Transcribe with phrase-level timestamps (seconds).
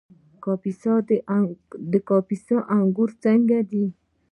[1.91, 3.85] د کاپیسا انګور څنګه دي؟